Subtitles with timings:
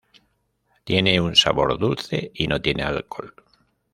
[0.83, 3.35] Tiene un sabor dulce y no tiene alcohol.